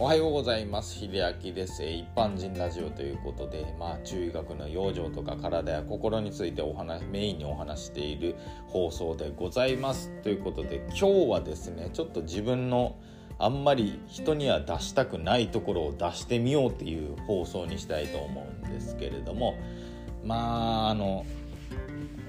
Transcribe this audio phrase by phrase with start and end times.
[0.00, 0.98] おはようございます。
[0.98, 1.10] 秀
[1.44, 1.84] 明です。
[1.84, 8.34] 一般人ラジオということでまあ中医学の養生とか体や心についてお話メインにお話している
[8.68, 10.10] 放送でございます。
[10.22, 12.96] ということで今日はですねちょっと自分の
[13.38, 19.58] あんまり人には出したくないところを出してみようっていう放送にしたいと思うんですけれども
[20.24, 21.26] まああの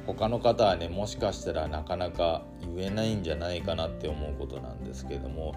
[0.05, 2.43] 他の方はねもしかしたらなかなか
[2.75, 5.55] 言えないんじゃないかなって思うことなんですけども、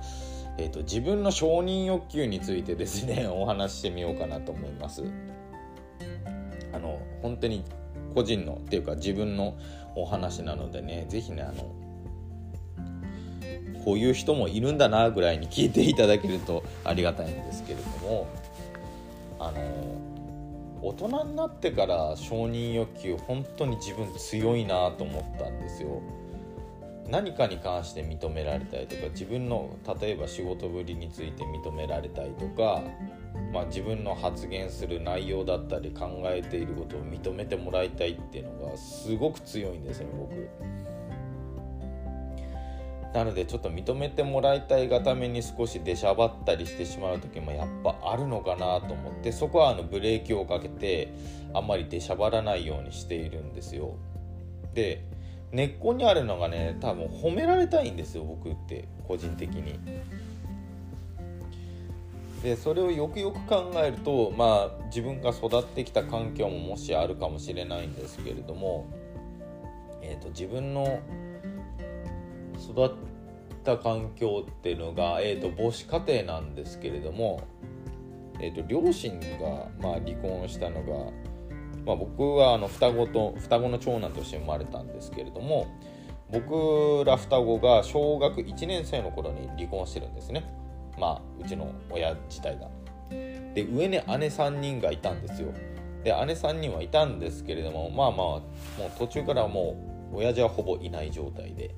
[0.57, 5.03] えーと、自分の承認欲求についてですね お話ししてみようかなと思います。
[6.73, 7.65] あの本当に
[8.15, 9.55] 個人のっていうか自分の
[9.95, 11.73] お話なのでね是非ねあの
[13.85, 18.27] こういう人もいるんだなぐらいに聞いていただけると ありがたいんですけれども
[19.39, 19.61] あの
[20.83, 26.03] 大人になってから承認欲求本当に自分強いなと思ったんですよ。
[27.09, 32.83] 何かに関して認められたいとか自分の例えば仕事ぶりについて認められたいとか、
[33.53, 40.49] まあ、自分の発言する内容だったり考えていることを認めてもらいたいっていうのがすごく強いんですよ僕。
[43.15, 51.15] なのでちょっと認めてもらいたいがために少し出しゃばったりしてしまう時もやっぱあるのかなと思ってそこはあのブレーキをかけて
[51.53, 53.95] あんまり出しゃばらないようにしているんですよ。
[54.75, 55.05] で
[55.55, 59.79] 根っこにあるのがね多分褒められたいんですよ僕って個人的に。
[62.43, 68.87] でそれをよくよく考えるとまあ自分が育ってきた環境ももしあるかもしれないんですけれども、
[70.03, 71.01] えーと自分の
[72.59, 72.91] 育っ
[73.65, 77.43] た環境っていうのが、えーと、母子家庭なんですけれども、
[78.41, 81.13] えーと、両親が、まあ、離婚したのが、
[81.85, 85.67] まあ、僕はあの双子と双子の長男として生まれたんですけれども
[86.31, 90.45] 僕ら双子が小学1年生の頃に離婚してるんですね
[90.99, 92.69] まあうちの親自体が。
[93.11, 95.53] で上に姉3人がいたんですよ。
[96.03, 98.43] で姉3人はいたんですけれどもまあまあも
[98.89, 99.77] う途中からも
[100.13, 101.75] う親父はほぼいない状態で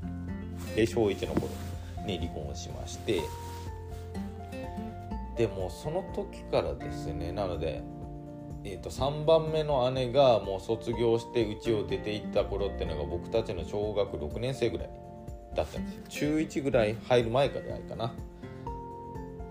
[0.75, 1.48] で小1の頃
[2.06, 3.20] に離婚しまして
[5.36, 7.82] でもその時からですねなので、
[8.65, 14.91] えー、と3番目の姉がもう卒業して家を出て行った頃っていうのが僕たちの小学6年生ぐらい
[15.55, 16.03] だったんですよ。
[16.09, 18.12] 中1ぐらい入る前からかな。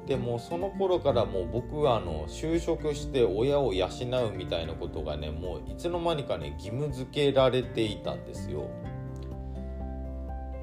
[0.07, 8.69] でもその頃からもう僕はあの就職して親を養うみたいなことがねもういつの間にかね義務付けられていたんですよ。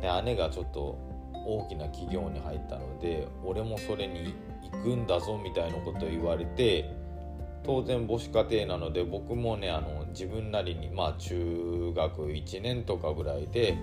[0.00, 0.98] で姉がちょっと
[1.44, 6.94] 大きな企業に入ったので俺もそれに行くんだぞみたいなことを言われて
[7.64, 13.76] 当然母子家庭なので僕もねあの自分なりにまあ中学1年とかぐらいで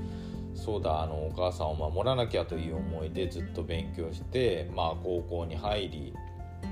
[0.54, 6.14] そうだあのお母さんを守らなきゃという思いでずっと勉強してまあ高校に入り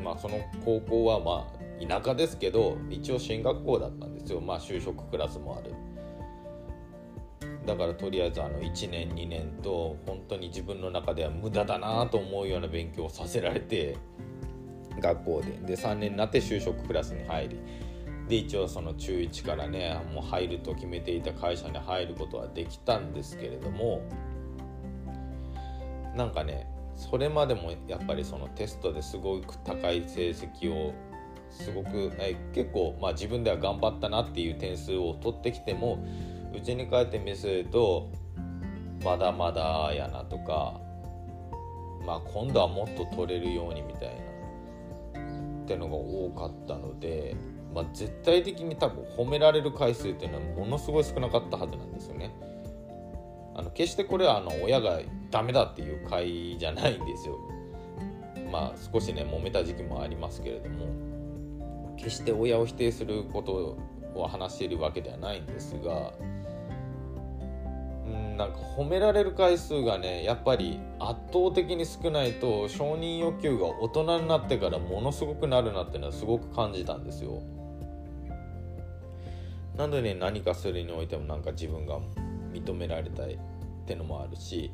[0.03, 5.73] まあその高校はまあ田舎ですけど一応進学校だったんですよまあ就職クラスもある。
[7.67, 13.97] だからとりあえずあの1年2年と本当に自分の中では無駄だなと思うような勉強をさせられて
[14.99, 15.75] 学校で。
[15.75, 17.59] で3年になって就職クラスに入り。
[18.27, 24.01] で一応その中1からねもう入ると決めていた会社に入ることはできたんですけれども
[26.15, 30.93] なんかねそれまでもやっぱりそのテストですごく高い成績を
[31.49, 36.05] すごくえ結構まあ自分では頑張ったなっていう点数を取ってきても
[36.53, 38.11] うちに帰って見せると
[39.05, 40.81] まだまだやなとか
[42.05, 44.36] まあ今度はもっと取れるようにみたいな。
[45.67, 47.35] ってのが多かったので、
[47.75, 52.33] まあ、絶対的に多分褒められる回数っていうのはものすごい少なかったはずなんですよね。
[53.53, 57.37] あの決してこれはあの親がダメだっていう回じゃないんですよ。
[58.51, 63.77] まあ少しね揉めた時期もありますけれども決して親を否定すること
[64.15, 66.13] を話しているわけではないんですが
[68.37, 77.41] なんか褒められる回数がねやっぱり圧倒的に少ないと承認欲求が大人になってからものすごくなるなっていうのはすごく感じたんですよ。
[79.75, 81.99] なので、ね、何かするにおいてもなんか自分が
[82.51, 83.39] 認められたいっ
[83.85, 84.71] てのもあるし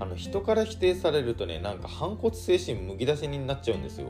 [0.00, 4.08] あの人から否定されるとねなんか反骨精神むき出しになっちゃうんですよ。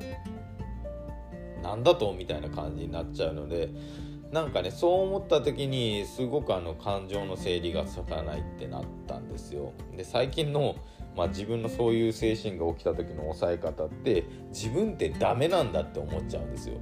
[1.62, 2.12] なんだと？
[2.12, 3.70] みたいな感じになっちゃうので
[4.32, 9.72] なんかねそう思った時にすごくあの感情の整理がつかないってなったんですよ。
[9.96, 10.76] で最近の、
[11.16, 16.74] まあ、自分のそういう精神が起きた時の抑え方って自分ってダメなんだって思っちゃうんですよ。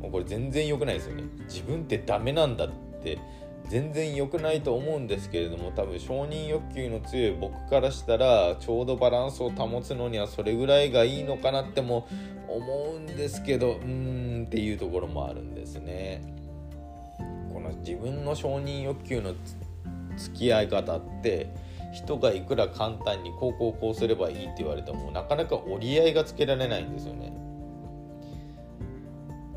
[0.00, 1.24] もうこれ全然良くないですよね。
[1.44, 2.68] 自分ってダメなんだっ
[3.02, 3.18] て
[3.72, 12.06] 全然良くないと思うんですけれども多分承認欲求の強い僕からしたらちょうどバランスを保つのにはそれぐらいがいいのかなっても
[12.48, 16.22] 思うんですけどうーんっていうところもあるんですね。
[17.50, 19.32] この自分の承認欲求の
[20.18, 21.48] 付き合い方って
[21.94, 27.32] 人がいくら簡単にこうこうこうすればいいって言われてもなかなか折り合いがつけられないんですよね。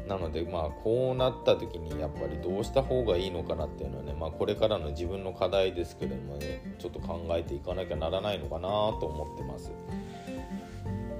[0.07, 8.69] なのでまあこうなった時にやっぱりどうした方がいいのかなっていうのはね、まあ、これからの自分の課題ですけれどもねちょっと考えていかなきゃならないのかな
[8.99, 9.71] と思ってます。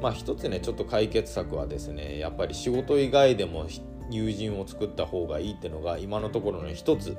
[0.01, 3.67] まあ一つねちょっと解決策はですねやっぱり仕事以外でも
[4.09, 7.17] 友人を作った方がいいっていうのが今のところの一つ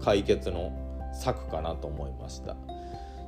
[0.00, 0.72] 解決の
[1.14, 2.56] 策かなと思いました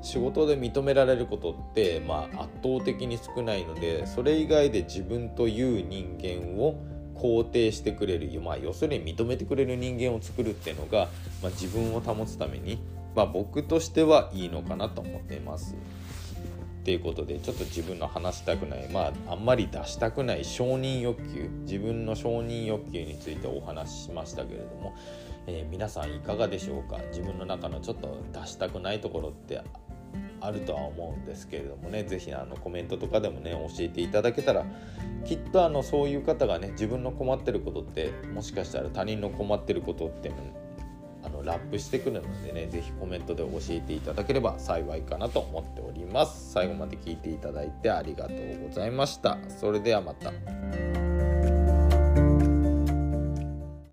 [0.03, 6.75] 仕事で認められることって、まあ、圧倒的に少ないのでそれ以外で自分という人間を
[7.23, 11.09] 肯定してくれる、まあ、要するに認めてくれる人間を作るっていうのが、
[11.41, 12.79] まあ、自分を保つために、
[13.15, 15.77] まあ、僕としてはいいのかなと思っています。
[16.81, 24.93] っていうことでちょっと自分の話したくないまああんまり出したくない承認欲求自分の承認欲求についてお話ししましたけれども、
[25.47, 26.99] えー、皆さんいかがでしょうか？
[27.13, 29.63] 自分の中のちょっと出したくないところって
[30.41, 34.65] あるとは思うんですけれどもね是非あのコメントとかでもね教えていただけたら
[35.25, 40.33] きっとあのそういう方がね自分の困ってることってもしかしたら他人の困ってることって
[41.25, 46.53] あのラップしてくるのでね是非コメントで教えていただければ幸いかなと思っております。
[46.53, 49.39] 最後まで聞いていただいてありがとうございました。
[49.49, 50.92] それではまた。